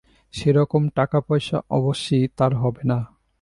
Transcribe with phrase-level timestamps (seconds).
[0.33, 2.99] সেরকম টাকা পয়সা অবশ্যি তার হবে না।